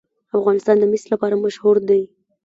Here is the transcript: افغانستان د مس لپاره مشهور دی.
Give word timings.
افغانستان 0.37 0.75
د 0.79 0.83
مس 0.91 1.03
لپاره 1.13 1.35
مشهور 1.45 1.77
دی. 1.89 2.01